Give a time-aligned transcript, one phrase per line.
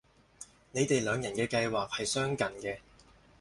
[0.71, 2.79] 你哋兩人嘅計劃係相近嘅